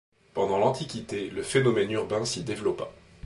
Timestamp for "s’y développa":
2.25-2.89